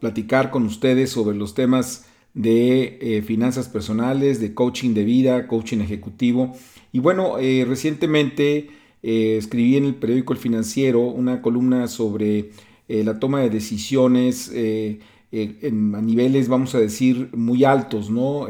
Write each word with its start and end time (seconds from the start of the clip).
platicar 0.00 0.50
con 0.50 0.64
ustedes 0.64 1.10
sobre 1.10 1.36
los 1.36 1.54
temas 1.54 2.06
de 2.36 2.98
eh, 3.00 3.22
finanzas 3.22 3.68
personales, 3.68 4.40
de 4.40 4.52
coaching 4.52 4.92
de 4.92 5.04
vida, 5.04 5.48
coaching 5.48 5.78
ejecutivo. 5.78 6.54
Y 6.92 6.98
bueno, 6.98 7.38
eh, 7.38 7.64
recientemente 7.66 8.68
eh, 9.02 9.36
escribí 9.38 9.76
en 9.76 9.86
el 9.86 9.94
periódico 9.94 10.34
El 10.34 10.38
Financiero 10.38 11.00
una 11.00 11.40
columna 11.40 11.88
sobre 11.88 12.50
la 12.88 13.18
toma 13.18 13.40
de 13.40 13.50
decisiones 13.50 14.48
a 14.48 16.00
niveles, 16.02 16.46
vamos 16.46 16.72
a 16.76 16.78
decir, 16.78 17.30
muy 17.34 17.64
altos, 17.64 18.10
¿no? 18.10 18.46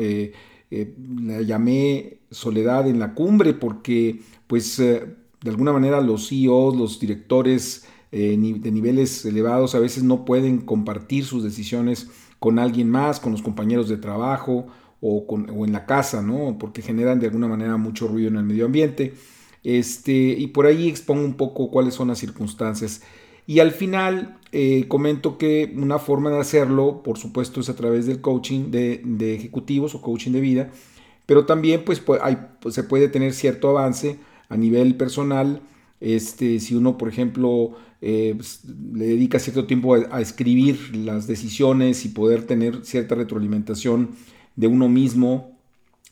la 0.68 1.40
llamé 1.40 2.18
soledad 2.30 2.86
en 2.86 2.98
la 2.98 3.14
cumbre 3.14 3.54
porque, 3.54 4.20
pues, 4.46 4.76
de 4.76 5.50
alguna 5.50 5.72
manera 5.72 6.02
los 6.02 6.28
CEOs, 6.28 6.76
los 6.76 7.00
directores, 7.00 7.86
eh, 8.18 8.38
de 8.38 8.70
niveles 8.72 9.26
elevados 9.26 9.74
a 9.74 9.78
veces 9.78 10.02
no 10.02 10.24
pueden 10.24 10.62
compartir 10.62 11.26
sus 11.26 11.44
decisiones 11.44 12.08
con 12.38 12.58
alguien 12.58 12.88
más, 12.88 13.20
con 13.20 13.32
los 13.32 13.42
compañeros 13.42 13.90
de 13.90 13.98
trabajo 13.98 14.68
o, 15.02 15.26
en 15.66 15.72
la 15.72 15.84
casa, 15.84 16.22
¿no? 16.22 16.56
Porque 16.58 16.80
generan 16.80 17.20
de 17.20 17.26
alguna 17.26 17.46
manera 17.46 17.76
mucho 17.76 18.08
ruido 18.08 18.28
en 18.28 18.36
el 18.36 18.44
medio 18.44 18.64
ambiente. 18.64 19.12
Este, 19.62 20.12
y 20.12 20.46
por 20.46 20.64
ahí 20.64 20.88
expongo 20.88 21.26
un 21.26 21.34
poco 21.34 21.70
cuáles 21.70 21.92
son 21.92 22.08
las 22.08 22.18
circunstancias. 22.18 23.02
Y 23.46 23.60
al 23.60 23.72
final 23.72 24.38
eh, 24.50 24.86
comento 24.88 25.36
que 25.36 25.74
una 25.76 25.98
forma 25.98 26.30
de 26.30 26.40
hacerlo, 26.40 27.02
por 27.02 27.18
supuesto, 27.18 27.60
es 27.60 27.68
a 27.68 27.76
través 27.76 28.06
del 28.06 28.22
coaching 28.22 28.70
de, 28.70 29.34
ejecutivos 29.34 29.94
o 29.94 30.00
coaching 30.00 30.32
de 30.32 30.40
vida, 30.40 30.70
pero 31.26 31.44
también 31.44 31.84
pues, 31.84 32.00
pues, 32.00 32.74
se 32.74 32.82
puede 32.82 33.08
tener 33.08 33.34
cierto 33.34 33.68
avance 33.68 34.18
a 34.48 34.56
nivel 34.56 34.96
personal 34.96 35.60
este, 36.00 36.60
si 36.60 36.74
uno, 36.74 36.98
por 36.98 37.08
ejemplo, 37.08 37.72
eh, 38.00 38.34
pues, 38.36 38.60
le 38.64 39.06
dedica 39.06 39.38
cierto 39.38 39.66
tiempo 39.66 39.94
a, 39.94 40.20
escribir 40.20 40.94
las 40.96 41.26
decisiones 41.26 42.04
y 42.04 42.10
poder 42.10 42.44
tener 42.44 42.84
cierta 42.84 43.14
retroalimentación 43.14 44.10
de 44.54 44.66
uno 44.66 44.88
mismo 44.88 45.58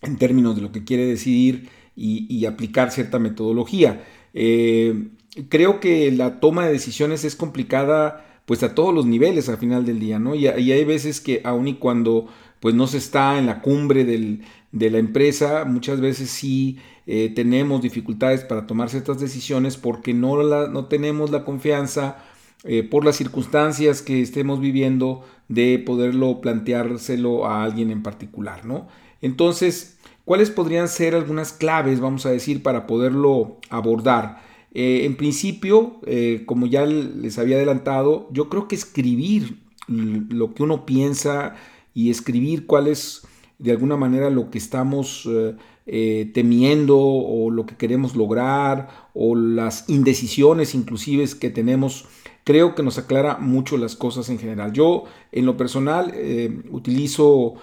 en 0.02 0.16
términos 0.16 0.56
de 0.56 0.62
lo 0.62 0.72
que 0.72 0.84
quiere 0.84 1.06
decidir 1.06 1.68
y, 1.96 2.44
aplicar 2.46 2.90
cierta 2.90 3.18
metodología. 3.18 4.04
Eh, 4.34 5.08
creo 5.48 5.80
que 5.80 6.10
la 6.10 6.40
toma 6.40 6.66
de 6.66 6.72
decisiones 6.72 7.24
es 7.24 7.36
complicada 7.36 8.42
pues 8.46 8.62
a 8.62 8.74
todos 8.74 8.92
los 8.92 9.06
niveles 9.06 9.48
al 9.48 9.56
final 9.56 9.86
del 9.86 10.00
día, 10.00 10.18
¿no? 10.18 10.34
Y, 10.34 10.46
y 10.46 10.72
hay 10.72 10.84
veces 10.84 11.20
que 11.20 11.40
aun 11.44 11.66
y 11.68 11.74
cuando 11.74 12.28
pues 12.60 12.74
no 12.74 12.86
se 12.86 12.98
está 12.98 13.38
en 13.38 13.46
la 13.46 13.60
cumbre 13.60 14.04
de 14.04 14.90
la 14.90 14.98
empresa, 14.98 15.64
muchas 15.64 16.00
veces 16.00 16.30
sí 16.30 16.78
eh, 17.06 17.32
tenemos 17.34 17.82
dificultades 17.82 18.44
para 18.44 18.66
tomar 18.66 18.88
ciertas 18.88 19.20
decisiones 19.20 19.76
porque 19.76 20.14
no, 20.14 20.42
no 20.68 20.86
tenemos 20.86 21.30
la 21.30 21.44
confianza 21.44 22.24
eh, 22.64 22.82
por 22.82 23.04
las 23.04 23.16
circunstancias 23.16 24.00
que 24.00 24.22
estemos 24.22 24.58
viviendo 24.58 25.22
de 25.48 25.78
poderlo 25.78 26.40
planteárselo 26.40 27.46
a 27.46 27.62
alguien 27.62 27.90
en 27.90 28.02
particular, 28.02 28.64
¿no? 28.64 28.88
Entonces, 29.20 29.98
¿cuáles 30.24 30.50
podrían 30.50 30.88
ser 30.88 31.14
algunas 31.14 31.52
claves, 31.52 32.00
vamos 32.00 32.24
a 32.24 32.30
decir, 32.30 32.62
para 32.62 32.86
poderlo 32.86 33.58
abordar? 33.68 34.42
Eh, 34.72 35.04
en 35.04 35.16
principio, 35.16 36.00
como 36.46 36.66
ya 36.66 36.86
les 36.86 37.38
había 37.38 37.56
adelantado, 37.56 38.28
yo 38.32 38.48
creo 38.48 38.66
que 38.66 38.74
escribir 38.74 39.58
lo 39.86 40.54
que 40.54 40.62
uno 40.62 40.86
piensa, 40.86 41.54
y 41.94 42.10
escribir 42.10 42.66
cuál 42.66 42.88
es 42.88 43.22
de 43.58 43.70
alguna 43.70 43.96
manera 43.96 44.28
lo 44.30 44.50
que 44.50 44.58
estamos 44.58 45.26
eh, 45.26 45.54
eh, 45.86 46.30
temiendo 46.34 46.98
o 46.98 47.50
lo 47.50 47.66
que 47.66 47.76
queremos 47.76 48.16
lograr 48.16 49.08
o 49.14 49.36
las 49.36 49.88
indecisiones 49.88 50.74
inclusive 50.74 51.24
que 51.40 51.50
tenemos, 51.50 52.06
creo 52.42 52.74
que 52.74 52.82
nos 52.82 52.98
aclara 52.98 53.38
mucho 53.38 53.78
las 53.78 53.94
cosas 53.94 54.28
en 54.28 54.38
general. 54.38 54.72
Yo 54.72 55.04
en 55.30 55.46
lo 55.46 55.56
personal 55.56 56.12
eh, 56.14 56.62
utilizo 56.70 57.54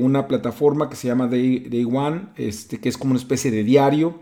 una 0.00 0.26
plataforma 0.26 0.88
que 0.88 0.96
se 0.96 1.08
llama 1.08 1.26
Day, 1.26 1.58
Day 1.58 1.84
One, 1.84 2.28
este, 2.36 2.80
que 2.80 2.88
es 2.88 2.96
como 2.96 3.10
una 3.10 3.20
especie 3.20 3.50
de 3.50 3.64
diario 3.64 4.18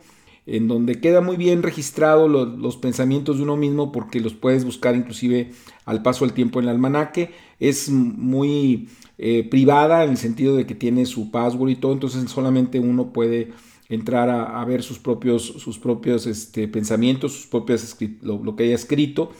en 0.46 0.66
donde 0.66 1.00
queda 1.00 1.20
muy 1.20 1.36
bien 1.36 1.62
registrado 1.62 2.28
los, 2.28 2.76
pensamientos 2.76 3.36
de 3.36 3.44
uno 3.44 3.56
mismo 3.56 3.92
porque 3.92 4.20
los 4.20 4.34
puedes 4.34 4.64
buscar 4.64 4.96
inclusive 4.96 5.52
al 5.84 6.02
paso 6.02 6.24
del 6.24 6.34
tiempo 6.34 6.58
en 6.58 6.64
el 6.64 6.70
almanaque. 6.70 7.30
Es 7.60 7.88
muy 7.90 8.88
eh, 9.18 9.46
privada 9.48 10.04
en 10.04 10.10
el 10.10 10.16
sentido 10.16 10.56
de 10.56 10.66
que 10.66 10.74
tiene 10.74 11.06
su 11.06 11.30
password 11.30 11.70
y 11.70 11.76
todo, 11.76 11.92
entonces 11.92 12.28
solamente 12.30 12.80
uno 12.80 13.12
puede 13.12 13.52
entrar 13.88 14.30
a, 14.30 14.64
ver 14.64 14.82
sus 14.82 14.98
propios, 14.98 15.42
sus 15.44 15.78
propios 15.78 16.26
este, 16.26 16.66
pensamientos, 16.66 17.32
sus 17.32 17.46
propias, 17.46 17.96
lo, 18.22 18.42
lo 18.42 18.56
que 18.56 18.64
haya 18.64 18.74
escrito. 18.74 19.30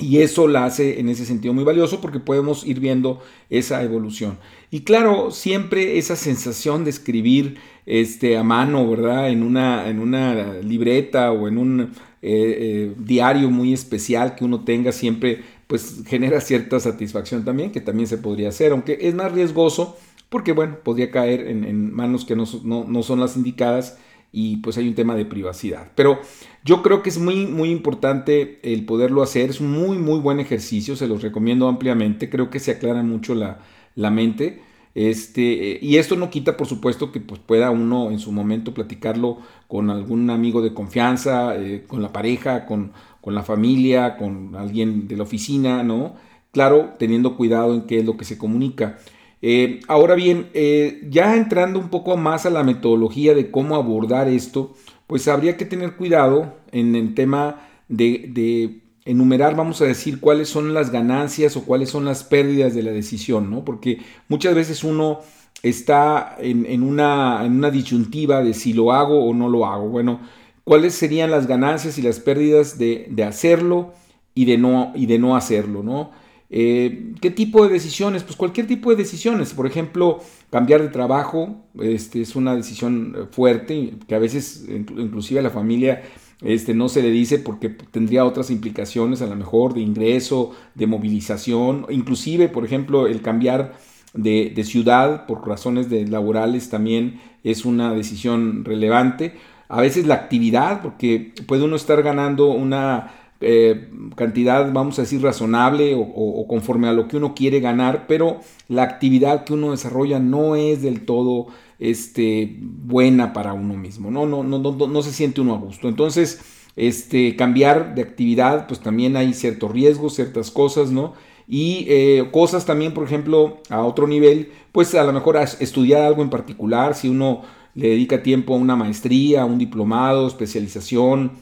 Y 0.00 0.18
eso 0.18 0.48
la 0.48 0.64
hace 0.64 1.00
en 1.00 1.08
ese 1.08 1.24
sentido 1.24 1.54
muy 1.54 1.64
valioso 1.64 2.00
porque 2.00 2.20
podemos 2.20 2.66
ir 2.66 2.80
viendo 2.80 3.22
esa 3.50 3.82
evolución. 3.82 4.38
Y 4.70 4.80
claro, 4.80 5.30
siempre 5.30 5.98
esa 5.98 6.16
sensación 6.16 6.84
de 6.84 6.90
escribir 6.90 7.58
este, 7.86 8.36
a 8.36 8.42
mano, 8.42 8.88
¿verdad? 8.88 9.30
En 9.30 9.42
una, 9.42 9.88
en 9.88 9.98
una 9.98 10.54
libreta 10.62 11.32
o 11.32 11.48
en 11.48 11.58
un 11.58 11.80
eh, 11.80 11.88
eh, 12.22 12.94
diario 12.98 13.50
muy 13.50 13.72
especial 13.72 14.34
que 14.34 14.44
uno 14.44 14.64
tenga 14.64 14.92
siempre, 14.92 15.42
pues 15.66 16.02
genera 16.06 16.40
cierta 16.40 16.80
satisfacción 16.80 17.44
también, 17.44 17.72
que 17.72 17.80
también 17.80 18.06
se 18.06 18.18
podría 18.18 18.48
hacer, 18.48 18.72
aunque 18.72 18.98
es 19.00 19.14
más 19.14 19.32
riesgoso 19.32 19.96
porque, 20.28 20.52
bueno, 20.52 20.78
podría 20.84 21.10
caer 21.10 21.48
en, 21.48 21.92
manos 21.92 22.24
que 22.24 22.36
no, 22.36 22.44
no 22.64 23.02
son 23.02 23.18
las 23.18 23.36
indicadas 23.36 23.98
y 24.32 24.58
pues 24.58 24.78
hay 24.78 24.88
un 24.88 24.94
tema 24.94 25.14
de 25.14 25.24
privacidad. 25.24 25.90
Pero 25.94 26.20
yo 26.64 26.82
creo 26.82 27.02
que 27.02 27.10
es 27.10 27.18
muy, 27.18 27.46
muy 27.46 27.70
importante 27.70 28.60
el 28.62 28.84
poderlo 28.84 29.22
hacer, 29.22 29.50
es 29.50 29.60
un 29.60 29.70
muy, 29.72 29.98
muy 29.98 30.20
buen 30.20 30.40
ejercicio, 30.40 30.96
se 30.96 31.08
los 31.08 31.22
recomiendo 31.22 31.68
ampliamente, 31.68 32.30
creo 32.30 32.50
que 32.50 32.60
se 32.60 32.72
aclara 32.72 33.02
mucho 33.02 33.34
la, 33.34 33.60
la 33.94 34.10
mente. 34.10 34.62
Este, 34.94 35.78
y 35.80 35.96
esto 35.98 36.16
no 36.16 36.30
quita, 36.30 36.56
por 36.56 36.66
supuesto, 36.66 37.12
que 37.12 37.20
pues, 37.20 37.40
pueda 37.40 37.70
uno 37.70 38.10
en 38.10 38.18
su 38.18 38.32
momento 38.32 38.74
platicarlo 38.74 39.38
con 39.68 39.88
algún 39.90 40.30
amigo 40.30 40.62
de 40.62 40.74
confianza, 40.74 41.56
eh, 41.56 41.84
con 41.86 42.02
la 42.02 42.12
pareja, 42.12 42.66
con, 42.66 42.92
con, 43.20 43.34
la 43.34 43.42
familia, 43.42 44.16
con 44.16 44.56
alguien 44.56 45.06
de 45.06 45.16
la 45.16 45.22
oficina, 45.22 45.82
¿no? 45.84 46.16
Claro, 46.52 46.94
teniendo 46.98 47.36
cuidado 47.36 47.74
en 47.74 47.82
qué 47.82 47.98
es 48.00 48.04
lo 48.04 48.16
que 48.16 48.24
se 48.24 48.36
comunica. 48.36 48.98
Eh, 49.42 49.80
ahora 49.88 50.14
bien, 50.14 50.50
eh, 50.52 51.06
ya 51.08 51.36
entrando 51.36 51.78
un 51.78 51.88
poco 51.88 52.16
más 52.16 52.44
a 52.44 52.50
la 52.50 52.62
metodología 52.62 53.34
de 53.34 53.50
cómo 53.50 53.74
abordar 53.76 54.28
esto, 54.28 54.74
pues 55.06 55.28
habría 55.28 55.56
que 55.56 55.64
tener 55.64 55.96
cuidado 55.96 56.54
en 56.72 56.94
el 56.94 57.14
tema 57.14 57.68
de, 57.88 58.82
enumerar, 59.06 59.56
vamos 59.56 59.80
a 59.80 59.86
decir, 59.86 60.20
cuáles 60.20 60.48
son 60.48 60.74
las 60.74 60.90
ganancias 60.92 61.56
o 61.56 61.64
cuáles 61.64 61.88
son 61.88 62.04
las 62.04 62.22
pérdidas 62.22 62.74
de 62.74 62.82
la 62.82 62.92
decisión, 62.92 63.50
¿no? 63.50 63.64
Porque 63.64 63.98
muchas 64.28 64.54
veces 64.54 64.84
uno 64.84 65.20
está 65.62 66.36
en, 66.38 66.82
una, 66.82 67.70
disyuntiva 67.72 68.42
de 68.42 68.54
si 68.54 68.72
lo 68.72 68.92
hago 68.92 69.24
o 69.24 69.34
no 69.34 69.48
lo 69.48 69.66
hago. 69.66 69.88
Bueno, 69.88 70.20
cuáles 70.64 70.94
serían 70.94 71.30
las 71.30 71.46
ganancias 71.46 71.98
y 71.98 72.02
las 72.02 72.20
pérdidas 72.20 72.78
de, 72.78 73.24
hacerlo 73.26 73.94
y 74.34 74.44
de 74.44 75.18
no 75.18 75.34
hacerlo, 75.34 75.82
¿no? 75.82 76.10
Eh, 76.50 77.12
¿Qué 77.20 77.30
tipo 77.30 77.64
de 77.64 77.72
decisiones? 77.72 78.24
Pues 78.24 78.36
cualquier 78.36 78.66
tipo 78.66 78.90
de 78.90 78.96
decisiones. 78.96 79.54
Por 79.54 79.66
ejemplo, 79.66 80.20
cambiar 80.50 80.82
de 80.82 80.88
trabajo 80.88 81.64
este, 81.80 82.20
es 82.20 82.34
una 82.34 82.56
decisión 82.56 83.28
fuerte 83.30 83.94
que 84.08 84.14
a 84.14 84.18
veces 84.18 84.66
inclusive 84.68 85.40
a 85.40 85.44
la 85.44 85.50
familia 85.50 86.02
este, 86.42 86.74
no 86.74 86.88
se 86.88 87.02
le 87.02 87.10
dice 87.10 87.38
porque 87.38 87.68
tendría 87.68 88.24
otras 88.24 88.50
implicaciones 88.50 89.22
a 89.22 89.26
lo 89.26 89.36
mejor 89.36 89.74
de 89.74 89.80
ingreso, 89.80 90.52
de 90.74 90.86
movilización, 90.86 91.86
inclusive, 91.90 92.48
por 92.48 92.64
ejemplo, 92.64 93.06
el 93.06 93.20
cambiar 93.20 93.74
de, 94.14 94.64
ciudad 94.64 95.26
por 95.26 95.46
razones 95.46 95.88
de 95.90 96.06
laborales 96.06 96.70
también 96.70 97.20
es 97.44 97.64
una 97.64 97.92
decisión 97.94 98.64
relevante. 98.64 99.34
A 99.68 99.80
veces 99.80 100.06
la 100.06 100.14
actividad, 100.14 100.82
porque 100.82 101.32
puede 101.46 101.64
uno 101.64 101.76
estar 101.76 102.02
ganando 102.02 102.48
una 102.48 103.12
eh, 103.40 103.88
cantidad, 104.16 104.70
vamos 104.72 104.98
a 104.98 105.02
decir, 105.02 105.22
razonable 105.22 105.94
o, 105.96 106.46
conforme 106.46 106.88
a 106.88 106.92
lo 106.92 107.08
que 107.08 107.16
uno 107.16 107.34
quiere 107.34 107.60
ganar, 107.60 108.06
pero 108.06 108.40
la 108.68 108.82
actividad 108.82 109.44
que 109.44 109.54
uno 109.54 109.70
desarrolla 109.70 110.18
no 110.18 110.56
es 110.56 110.82
del 110.82 111.06
todo 111.06 111.46
este, 111.78 112.56
buena 112.60 113.32
para 113.32 113.54
uno 113.54 113.74
mismo, 113.74 114.10
¿no? 114.10 114.26
No, 114.26 114.44
no, 114.44 114.58
no, 114.58 114.86
no 114.86 115.02
se 115.02 115.12
siente 115.12 115.40
uno 115.40 115.54
a 115.54 115.58
gusto. 115.58 115.88
Entonces, 115.88 116.40
este, 116.76 117.34
cambiar 117.36 117.94
de 117.94 118.02
actividad, 118.02 118.66
pues 118.66 118.80
también 118.80 119.16
hay 119.16 119.32
ciertos 119.32 119.70
riesgos, 119.70 120.14
ciertas 120.14 120.50
cosas, 120.50 120.90
¿no? 120.90 121.14
Y 121.48 121.86
eh, 121.88 122.28
cosas 122.30 122.64
también, 122.64 122.94
por 122.94 123.04
ejemplo, 123.04 123.58
a 123.70 123.82
otro 123.82 124.06
nivel, 124.06 124.52
pues 124.72 124.94
a 124.94 125.02
lo 125.02 125.12
mejor 125.12 125.36
estudiar 125.36 126.02
algo 126.02 126.22
en 126.22 126.30
particular, 126.30 126.94
si 126.94 127.08
uno 127.08 127.42
le 127.74 127.88
dedica 127.88 128.22
tiempo 128.22 128.54
a 128.54 128.58
una 128.58 128.76
maestría, 128.76 129.42
a 129.42 129.44
un 129.46 129.58
diplomado, 129.58 130.26
especialización, 130.28 131.32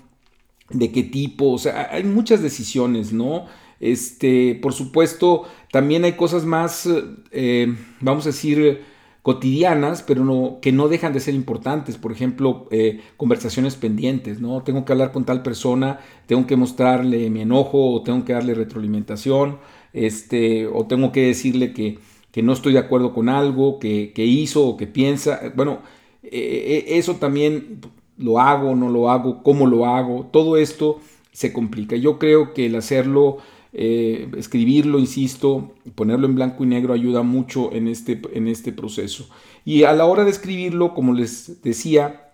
de 0.71 0.93
qué 0.93 1.03
tipo, 1.03 1.53
o 1.53 1.59
sea, 1.59 1.89
hay 1.93 2.05
muchas 2.05 2.43
decisiones, 2.43 3.13
¿no? 3.13 3.47
Este, 3.81 4.59
por 4.61 4.73
supuesto, 4.73 5.45
también 5.71 6.05
hay 6.05 6.13
cosas 6.13 6.45
más, 6.45 6.89
eh, 7.31 7.75
vamos 8.01 8.27
a 8.27 8.31
decir, 8.31 8.83
cotidianas, 9.23 10.03
pero 10.03 10.25
no, 10.25 10.59
que 10.63 10.73
no 10.73 10.89
dejan 10.89 11.13
de 11.13 11.21
ser 11.21 11.35
importantes. 11.35 11.97
Por 11.99 12.13
ejemplo, 12.13 12.67
eh, 12.71 13.01
conversaciones 13.17 13.77
pendientes, 13.77 14.41
¿no? 14.41 14.63
Tengo 14.63 14.85
que 14.85 14.93
hablar 14.93 15.13
con 15.13 15.25
tal 15.25 15.43
persona, 15.43 16.01
tengo 16.27 16.47
que 16.47 16.57
mostrarle 16.57 17.29
mi 17.31 17.43
enojo 17.43 17.93
o 17.93 18.03
tengo 18.03 18.25
que 18.25 18.33
darle 18.33 18.55
retroalimentación, 18.55 19.59
este, 19.93 20.67
o 20.67 20.87
tengo 20.87 21.13
que 21.13 21.27
decirle 21.27 21.73
que, 21.73 21.99
que 22.33 22.43
no 22.43 22.53
estoy 22.53 22.73
de 22.73 22.79
acuerdo 22.81 23.13
con 23.13 23.29
algo, 23.29 23.79
que, 23.79 24.13
que 24.15 24.25
hizo 24.25 24.67
o 24.67 24.77
que 24.77 24.87
piensa. 24.87 25.53
Bueno, 25.55 25.81
eh, 26.23 26.85
eso 26.89 27.17
también 27.17 27.81
lo 28.19 28.41
hago, 28.41 28.75
no 28.75 28.91
lo 28.91 29.11
hago, 29.11 29.43
cómo 29.43 29.67
lo 29.67 29.87
hago, 29.87 30.29
todo 30.33 30.57
esto 30.57 31.01
se 31.33 31.53
complica. 31.53 31.97
Yo 31.97 32.19
creo 32.19 32.53
que 32.53 32.67
el 32.67 32.75
hacerlo, 32.75 33.39
eh, 33.73 34.29
escribirlo, 34.37 34.99
insisto, 34.99 35.73
ponerlo 35.95 36.27
en 36.27 36.35
blanco 36.35 36.65
y 36.65 36.67
negro 36.67 36.93
ayuda 36.93 37.23
mucho 37.23 37.73
en 37.73 37.89
este, 37.89 38.21
en 38.33 38.49
este 38.49 38.73
proceso. 38.73 39.29
Y 39.65 39.85
a 39.85 39.93
la 39.93 40.05
hora 40.05 40.25
de 40.25 40.31
escribirlo, 40.31 40.95
como 40.95 41.15
les 41.15 41.63
decía, 41.63 42.33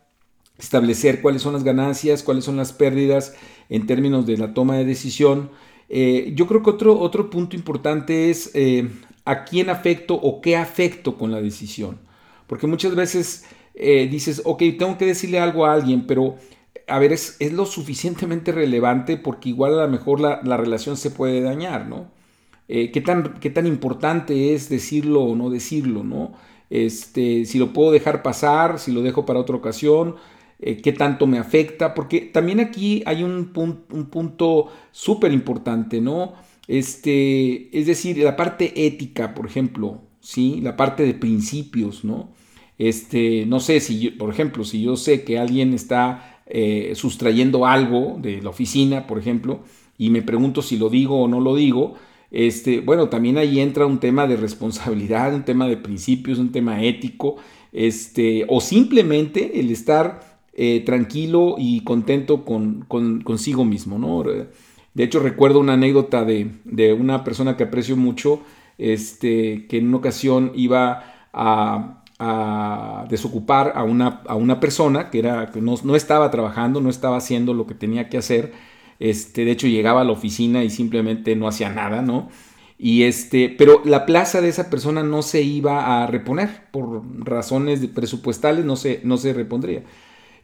establecer 0.58 1.20
cuáles 1.20 1.42
son 1.42 1.52
las 1.52 1.64
ganancias, 1.64 2.22
cuáles 2.22 2.44
son 2.44 2.56
las 2.56 2.72
pérdidas 2.72 3.34
en 3.68 3.86
términos 3.86 4.26
de 4.26 4.38
la 4.38 4.54
toma 4.54 4.76
de 4.76 4.84
decisión. 4.84 5.50
Eh, 5.88 6.32
yo 6.34 6.46
creo 6.46 6.62
que 6.62 6.70
otro, 6.70 6.98
otro 6.98 7.28
punto 7.28 7.56
importante 7.56 8.30
es 8.30 8.50
eh, 8.54 8.88
a 9.24 9.44
quién 9.44 9.68
afecto 9.68 10.14
o 10.14 10.40
qué 10.40 10.56
afecto 10.56 11.18
con 11.18 11.30
la 11.30 11.42
decisión. 11.42 11.98
Porque 12.46 12.66
muchas 12.66 12.94
veces 12.94 13.44
eh, 13.74 14.08
dices, 14.10 14.42
ok, 14.44 14.62
tengo 14.78 14.96
que 14.98 15.06
decirle 15.06 15.40
algo 15.40 15.66
a 15.66 15.74
alguien, 15.74 16.06
pero 16.06 16.36
a 16.86 16.98
ver, 16.98 17.12
es, 17.12 17.38
lo 17.52 17.66
suficientemente 17.66 18.52
relevante 18.52 19.16
porque 19.16 19.48
igual 19.48 19.78
a 19.78 19.84
lo 19.84 19.88
mejor 19.88 20.20
la, 20.20 20.56
relación 20.56 20.96
se 20.96 21.10
puede 21.10 21.40
dañar, 21.40 21.86
¿no? 21.86 22.12
Eh, 22.68 22.90
¿qué, 22.92 23.00
tan, 23.00 23.34
¿Qué 23.40 23.50
tan 23.50 23.66
importante 23.66 24.54
es 24.54 24.68
decirlo 24.68 25.22
o 25.22 25.36
no 25.36 25.50
decirlo, 25.50 26.04
¿no? 26.04 26.32
Este, 26.70 27.44
si 27.44 27.58
lo 27.58 27.72
puedo 27.72 27.92
dejar 27.92 28.22
pasar, 28.22 28.78
si 28.78 28.92
lo 28.92 29.02
dejo 29.02 29.26
para 29.26 29.38
otra 29.40 29.56
ocasión, 29.56 30.16
eh, 30.60 30.80
qué 30.80 30.92
tanto 30.92 31.26
me 31.26 31.38
afecta, 31.38 31.94
porque 31.94 32.20
también 32.22 32.60
aquí 32.60 33.02
hay 33.06 33.22
un, 33.22 33.52
un 33.90 34.06
punto 34.06 34.68
súper 34.92 35.32
importante, 35.32 36.00
¿no? 36.00 36.34
Este, 36.68 37.76
es 37.78 37.86
decir, 37.86 38.16
la 38.18 38.36
parte 38.36 38.86
ética, 38.86 39.34
por 39.34 39.46
ejemplo, 39.46 40.00
¿sí? 40.20 40.60
La 40.62 40.76
parte 40.76 41.04
de 41.04 41.14
principios, 41.14 42.04
¿no? 42.04 42.30
Este, 42.78 43.46
no 43.46 43.60
sé 43.60 43.80
si, 43.80 44.10
por 44.10 44.30
ejemplo, 44.30 44.64
si 44.64 44.82
yo 44.82 44.96
sé 44.96 45.24
que 45.24 45.38
alguien 45.38 45.74
está 45.74 46.40
eh, 46.46 46.92
sustrayendo 46.94 47.66
algo 47.66 48.16
de 48.20 48.42
la 48.42 48.50
oficina, 48.50 49.06
por 49.06 49.18
ejemplo, 49.18 49.60
y 49.96 50.10
me 50.10 50.22
pregunto 50.22 50.60
si 50.62 50.76
lo 50.76 50.90
digo 50.90 51.22
o 51.22 51.28
no 51.28 51.40
lo 51.40 51.54
digo, 51.54 51.94
este, 52.30 52.80
bueno, 52.80 53.08
también 53.08 53.38
ahí 53.38 53.60
entra 53.60 53.86
un 53.86 54.00
tema 54.00 54.26
de 54.26 54.36
responsabilidad, 54.36 55.34
un 55.34 55.44
tema 55.44 55.68
de 55.68 55.76
principios, 55.76 56.38
un 56.38 56.50
tema 56.50 56.82
ético, 56.82 57.36
este, 57.72 58.44
o 58.48 58.60
simplemente 58.60 59.60
el 59.60 59.70
estar 59.70 60.38
eh, 60.52 60.82
tranquilo 60.84 61.56
y 61.58 61.82
contento 61.82 62.44
con, 62.44 62.84
consigo 62.88 63.64
mismo, 63.64 63.98
¿no? 63.98 64.24
De 64.94 65.04
hecho, 65.04 65.20
recuerdo 65.20 65.60
una 65.60 65.74
anécdota 65.74 66.24
de, 66.24 66.50
de, 66.64 66.92
una 66.92 67.24
persona 67.24 67.56
que 67.56 67.64
aprecio 67.64 67.96
mucho, 67.96 68.40
este, 68.78 69.66
que 69.66 69.78
en 69.78 69.88
una 69.88 69.96
ocasión 69.96 70.52
iba 70.54 71.28
a, 71.32 72.03
a 72.26 73.06
desocupar 73.08 73.72
a 73.74 73.82
una, 73.82 74.22
a 74.26 74.34
una 74.34 74.60
persona 74.60 75.10
que, 75.10 75.18
era, 75.18 75.50
que 75.50 75.60
no, 75.60 75.74
no, 75.84 75.94
estaba 75.96 76.30
trabajando, 76.30 76.80
no 76.80 76.88
estaba 76.88 77.18
haciendo 77.18 77.52
lo 77.52 77.66
que 77.66 77.74
tenía 77.74 78.08
que 78.08 78.18
hacer. 78.18 78.52
Este, 78.98 79.44
de 79.44 79.50
hecho, 79.50 79.66
llegaba 79.66 80.00
a 80.00 80.04
la 80.04 80.12
oficina 80.12 80.64
y 80.64 80.70
simplemente 80.70 81.36
no 81.36 81.48
hacía 81.48 81.68
nada, 81.68 82.02
¿no? 82.02 82.30
Y 82.78 83.04
este, 83.04 83.48
pero 83.50 83.82
la 83.84 84.06
plaza 84.06 84.40
de 84.40 84.48
esa 84.48 84.70
persona 84.70 85.02
no 85.02 85.22
se 85.22 85.42
iba 85.42 86.02
a 86.02 86.06
reponer 86.06 86.64
por 86.70 87.02
razones 87.24 87.86
presupuestales, 87.88 88.64
no 88.64 88.76
se, 88.76 89.00
no 89.04 89.16
se 89.16 89.32
repondría. 89.32 89.82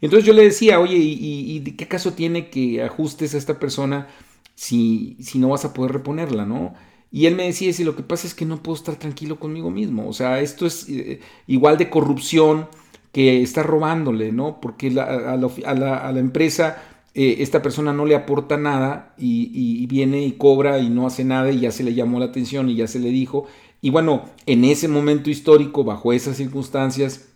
Entonces 0.00 0.26
yo 0.26 0.32
le 0.32 0.44
decía, 0.44 0.80
oye, 0.80 0.96
¿y, 0.96 1.56
y, 1.56 1.60
qué 1.72 1.88
caso 1.88 2.12
tiene 2.12 2.48
que 2.50 2.82
ajustes 2.82 3.34
a 3.34 3.38
esta 3.38 3.58
persona 3.58 4.08
si, 4.54 5.16
si 5.20 5.38
no 5.38 5.48
vas 5.50 5.64
a 5.64 5.74
poder 5.74 5.92
reponerla, 5.92 6.46
no? 6.46 6.74
Y 7.12 7.26
él 7.26 7.34
me 7.34 7.44
decía, 7.44 7.72
si 7.72 7.82
lo 7.84 7.96
que 7.96 8.02
pasa 8.02 8.26
es 8.26 8.34
que 8.34 8.44
no 8.44 8.62
puedo 8.62 8.76
estar 8.76 8.96
tranquilo 8.96 9.40
conmigo 9.40 9.70
mismo. 9.70 10.08
O 10.08 10.12
sea, 10.12 10.40
esto 10.40 10.66
es 10.66 10.88
eh, 10.88 11.20
igual 11.46 11.76
de 11.76 11.90
corrupción 11.90 12.68
que 13.12 13.42
está 13.42 13.62
robándole, 13.62 14.32
¿no? 14.32 14.60
Porque 14.60 14.88
a, 14.88 15.36
la, 15.36 16.18
empresa 16.20 16.82
eh, 17.14 17.36
esta 17.40 17.62
persona 17.62 17.92
no 17.92 18.04
le 18.04 18.14
aporta 18.14 18.56
nada 18.56 19.14
y, 19.18 19.86
viene 19.86 20.24
y 20.24 20.32
cobra 20.32 20.78
y 20.78 20.88
no 20.88 21.06
hace 21.06 21.24
nada 21.24 21.50
y 21.50 21.60
ya 21.60 21.72
se 21.72 21.82
le 21.82 21.94
llamó 21.94 22.20
la 22.20 22.26
atención 22.26 22.68
y 22.68 22.76
ya 22.76 22.86
se 22.86 23.00
le 23.00 23.08
dijo. 23.08 23.46
Y 23.82 23.90
bueno, 23.90 24.26
en 24.46 24.64
ese 24.64 24.86
momento 24.86 25.30
histórico, 25.30 25.82
bajo 25.82 26.12
esas 26.12 26.36
circunstancias, 26.36 27.29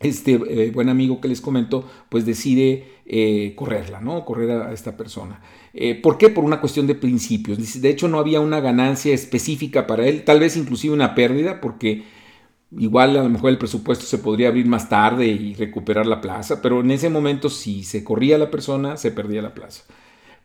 este 0.00 0.32
eh, 0.32 0.70
buen 0.70 0.88
amigo 0.88 1.20
que 1.20 1.28
les 1.28 1.40
comento, 1.40 1.88
pues 2.08 2.26
decide 2.26 3.00
correrla, 3.56 4.00
¿no? 4.00 4.24
Correr 4.24 4.50
a 4.52 4.72
esta 4.72 4.96
persona. 4.96 5.40
Eh, 5.72 5.94
¿Por 5.94 6.18
qué? 6.18 6.28
Por 6.30 6.44
una 6.44 6.60
cuestión 6.60 6.86
de 6.86 6.94
principios. 6.94 7.80
De 7.80 7.88
hecho, 7.88 8.08
no 8.08 8.18
había 8.18 8.40
una 8.40 8.60
ganancia 8.60 9.14
específica 9.14 9.86
para 9.86 10.06
él, 10.06 10.24
tal 10.24 10.40
vez 10.40 10.56
inclusive 10.56 10.94
una 10.94 11.14
pérdida, 11.14 11.60
porque 11.60 12.04
igual 12.76 13.16
a 13.16 13.22
lo 13.22 13.28
mejor 13.28 13.50
el 13.50 13.58
presupuesto 13.58 14.04
se 14.04 14.18
podría 14.18 14.48
abrir 14.48 14.66
más 14.66 14.88
tarde 14.88 15.26
y 15.26 15.54
recuperar 15.54 16.06
la 16.06 16.20
plaza, 16.20 16.62
pero 16.62 16.80
en 16.80 16.90
ese 16.90 17.10
momento 17.10 17.50
si 17.50 17.84
se 17.84 18.04
corría 18.04 18.38
la 18.38 18.50
persona, 18.50 18.96
se 18.96 19.10
perdía 19.10 19.42
la 19.42 19.54
plaza. 19.54 19.84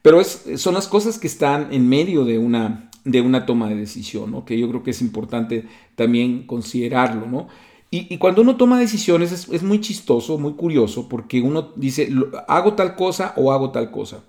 Pero 0.01 0.23
son 0.23 0.75
las 0.75 0.87
cosas 0.87 1.17
que 1.17 1.27
están 1.27 1.73
en 1.73 1.89
medio 1.89 2.25
de 2.25 2.37
una, 2.37 2.91
de 3.03 3.21
una 3.21 3.45
toma 3.47 3.69
de 3.69 3.75
decisión, 3.75 4.45
que 4.45 4.59
yo 4.59 4.69
creo 4.69 4.83
que 4.83 4.91
es 4.91 5.01
importante 5.01 5.65
también 5.95 6.45
considerarlo. 6.45 7.25
¿no? 7.25 7.47
Y, 7.91 8.17
cuando 8.17 8.41
uno 8.41 8.57
toma 8.57 8.79
decisiones 8.79 9.31
es, 9.31 9.63
muy 9.63 9.79
chistoso, 9.79 10.37
muy 10.37 10.53
curioso, 10.53 11.07
porque 11.07 11.41
uno 11.41 11.71
dice, 11.77 12.09
hago 12.47 12.73
tal 12.73 12.95
cosa 12.95 13.33
o 13.37 13.53
hago 13.53 13.71
tal 13.71 13.89
cosa. 13.89 14.23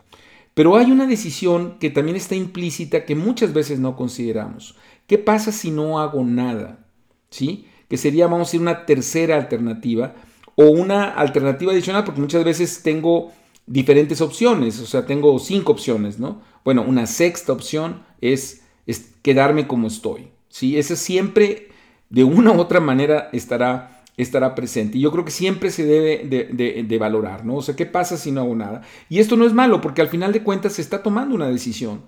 Pero 0.54 0.76
hay 0.76 0.90
una 0.90 1.06
decisión 1.06 1.76
que 1.80 1.90
también 1.90 2.16
está 2.16 2.34
implícita 2.36 3.04
que 3.04 3.14
muchas 3.16 3.52
veces 3.52 3.78
no 3.80 3.96
consideramos. 3.96 4.76
¿Qué 5.06 5.18
pasa 5.18 5.52
si 5.52 5.70
no 5.70 5.98
hago 5.98 6.24
nada? 6.24 6.86
¿Sí? 7.28 7.66
Que 7.88 7.96
sería, 7.96 8.26
vamos 8.26 8.48
a 8.48 8.48
decir, 8.48 8.60
una 8.60 8.86
tercera 8.86 9.36
alternativa 9.36 10.14
o 10.54 10.66
una 10.66 11.10
alternativa 11.10 11.72
adicional, 11.72 12.04
porque 12.04 12.20
muchas 12.20 12.44
veces 12.44 12.82
tengo 12.82 13.32
diferentes 13.66 14.20
opciones, 14.20 14.80
o 14.80 14.86
sea, 14.86 15.06
tengo 15.06 15.38
cinco 15.38 15.72
opciones, 15.72 16.18
¿no? 16.18 16.40
Bueno, 16.64 16.84
una 16.86 17.06
sexta 17.06 17.52
opción 17.52 18.02
es, 18.20 18.62
es 18.86 19.10
quedarme 19.22 19.66
como 19.66 19.88
estoy, 19.88 20.28
¿sí? 20.48 20.78
Esa 20.78 20.96
siempre, 20.96 21.68
de 22.10 22.24
una 22.24 22.52
u 22.52 22.60
otra 22.60 22.80
manera, 22.80 23.28
estará 23.32 23.96
estará 24.16 24.54
presente. 24.54 24.98
Y 24.98 25.02
yo 25.02 25.12
creo 25.12 25.24
que 25.24 25.30
siempre 25.30 25.70
se 25.70 25.84
debe 25.84 26.24
de, 26.26 26.98
valorar, 26.98 27.44
¿no? 27.44 27.56
O 27.56 27.62
sea, 27.62 27.76
¿qué 27.76 27.86
pasa 27.86 28.16
si 28.16 28.32
no 28.32 28.40
hago 28.40 28.54
nada? 28.54 28.82
Y 29.08 29.18
esto 29.18 29.36
no 29.36 29.44
es 29.44 29.52
malo, 29.52 29.80
porque 29.80 30.00
al 30.00 30.08
final 30.08 30.32
de 30.32 30.42
cuentas 30.42 30.74
se 30.74 30.82
está 30.82 31.02
tomando 31.02 31.34
una 31.34 31.48
decisión. 31.48 32.02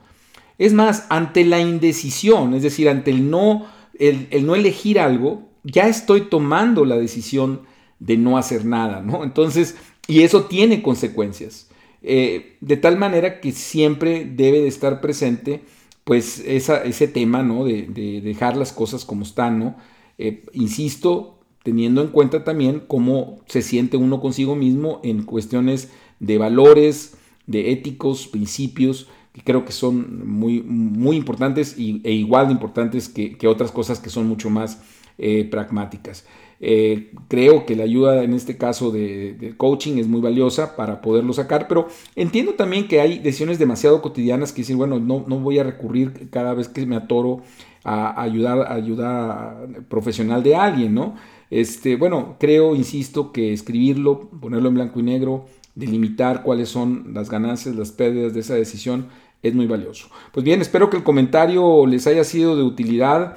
Es 0.56 0.72
más, 0.72 1.06
ante 1.10 1.44
la 1.44 1.60
indecisión, 1.60 2.54
es 2.54 2.62
decir, 2.62 2.88
ante 2.88 3.10
el 3.10 3.30
no, 3.30 3.66
el, 3.98 4.28
no 4.44 4.54
elegir 4.54 4.98
algo, 4.98 5.48
ya 5.62 5.86
estoy 5.86 6.22
tomando 6.22 6.84
la 6.84 6.96
decisión 6.96 7.62
de 7.98 8.16
no 8.16 8.38
hacer 8.38 8.64
nada, 8.64 9.02
¿no? 9.02 9.22
Entonces, 9.22 9.76
y 10.06 10.22
eso 10.22 10.44
tiene 10.44 10.82
consecuencias. 10.82 11.68
Eh, 12.00 12.56
de 12.60 12.76
tal 12.76 12.96
manera 12.96 13.40
que 13.40 13.52
siempre 13.52 14.24
debe 14.24 14.60
de 14.60 14.68
estar 14.68 15.00
presente, 15.00 15.62
pues, 16.08 16.38
ese 16.38 17.06
tema, 17.06 17.42
¿no? 17.42 17.66
De, 17.66 18.22
dejar 18.24 18.56
las 18.56 18.72
cosas 18.72 19.04
como 19.04 19.24
están, 19.24 19.58
¿no? 19.58 19.76
Eh, 20.16 20.42
insisto, 20.54 21.38
teniendo 21.62 22.00
en 22.00 22.08
cuenta 22.08 22.44
también 22.44 22.82
cómo 22.88 23.40
se 23.44 23.60
siente 23.60 23.98
uno 23.98 24.18
consigo 24.18 24.56
mismo 24.56 25.02
en 25.04 25.24
cuestiones 25.24 25.90
de 26.18 26.38
valores, 26.38 27.18
de 27.46 27.72
éticos, 27.72 28.26
principios, 28.26 29.08
que 29.34 29.42
creo 29.42 29.66
que 29.66 29.72
son 29.72 30.26
muy, 30.26 30.62
muy 30.62 31.14
importantes 31.14 31.78
y, 31.78 32.00
e 32.04 32.12
igual 32.12 32.46
de 32.46 32.54
importantes 32.54 33.10
que, 33.10 33.46
otras 33.46 33.70
cosas 33.70 34.00
que 34.00 34.08
son 34.08 34.26
mucho 34.26 34.48
más 34.48 34.80
eh, 35.18 35.44
pragmáticas. 35.44 36.24
Eh, 36.60 37.12
creo 37.28 37.66
que 37.66 37.76
la 37.76 37.84
ayuda 37.84 38.24
en 38.24 38.34
este 38.34 38.56
caso 38.56 38.90
de, 38.90 39.54
coaching 39.56 39.98
es 39.98 40.08
muy 40.08 40.20
valiosa 40.20 40.74
para 40.76 41.00
poderlo 41.00 41.32
sacar, 41.32 41.68
pero 41.68 41.88
entiendo 42.16 42.54
también 42.54 42.88
que 42.88 43.00
hay 43.00 43.18
decisiones 43.18 43.58
demasiado 43.58 44.02
cotidianas 44.02 44.52
que 44.52 44.62
dicen, 44.62 44.78
bueno, 44.78 44.98
no, 44.98 45.24
no 45.26 45.38
voy 45.38 45.58
a 45.58 45.64
recurrir 45.64 46.28
cada 46.30 46.54
vez 46.54 46.68
que 46.68 46.84
me 46.86 46.96
atoro 46.96 47.42
a 47.84 48.20
ayudar, 48.20 48.60
a 48.62 48.74
ayuda 48.74 49.66
profesional 49.88 50.42
de 50.42 50.56
alguien, 50.56 50.94
¿no? 50.94 51.14
Este, 51.50 51.96
bueno, 51.96 52.36
creo, 52.38 52.74
insisto, 52.74 53.32
que 53.32 53.52
escribirlo, 53.52 54.28
ponerlo 54.40 54.68
en 54.68 54.74
blanco 54.74 55.00
y 55.00 55.02
negro, 55.02 55.46
delimitar 55.74 56.42
cuáles 56.42 56.68
son 56.68 57.14
las 57.14 57.30
ganancias, 57.30 57.74
las 57.74 57.92
pérdidas 57.92 58.34
de 58.34 58.40
esa 58.40 58.54
decisión, 58.54 59.08
es 59.42 59.54
muy 59.54 59.66
valioso. 59.66 60.08
Pues 60.32 60.44
bien, 60.44 60.60
espero 60.60 60.90
que 60.90 60.96
el 60.96 61.04
comentario 61.04 61.86
les 61.86 62.06
haya 62.06 62.24
sido 62.24 62.56
de 62.56 62.64
utilidad. 62.64 63.36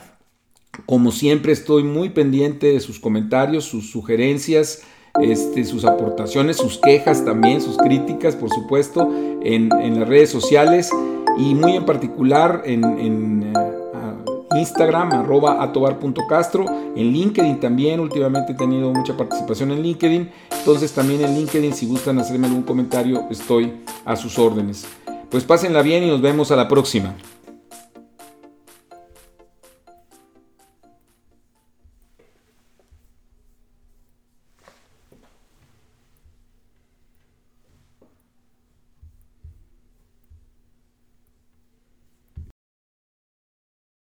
Como 0.85 1.11
siempre 1.11 1.51
estoy 1.51 1.83
muy 1.83 2.09
pendiente 2.09 2.71
de 2.71 2.79
sus 2.79 2.99
comentarios, 2.99 3.65
sus 3.65 3.91
sugerencias, 3.91 4.83
este, 5.19 5.65
sus 5.65 5.83
aportaciones, 5.83 6.57
sus 6.57 6.77
quejas 6.77 7.25
también, 7.25 7.61
sus 7.61 7.77
críticas, 7.77 8.35
por 8.35 8.49
supuesto, 8.49 9.09
en, 9.41 9.69
las 9.69 10.07
redes 10.07 10.29
sociales 10.29 10.89
y 11.37 11.53
muy 11.55 11.75
en 11.75 11.85
particular 11.85 12.61
en, 12.65 13.43
eh, 13.43 13.53
Instagram, 14.57 15.13
arroba 15.13 15.63
atobar.castro, 15.63 16.65
en 16.95 17.11
LinkedIn 17.13 17.61
también, 17.61 18.01
últimamente 18.01 18.51
he 18.51 18.55
tenido 18.55 18.91
mucha 18.91 19.15
participación 19.15 19.71
en 19.71 19.81
LinkedIn, 19.81 20.29
entonces 20.59 20.91
también 20.91 21.23
en 21.23 21.35
LinkedIn 21.35 21.73
si 21.73 21.85
gustan 21.85 22.19
hacerme 22.19 22.47
algún 22.47 22.63
comentario 22.63 23.27
estoy 23.29 23.71
a 24.03 24.17
sus 24.17 24.37
órdenes. 24.37 24.85
Pues 25.29 25.45
pásenla 25.45 25.81
bien 25.81 26.03
y 26.03 26.07
nos 26.07 26.21
vemos 26.21 26.51
a 26.51 26.57
la 26.57 26.67
próxima. 26.67 27.15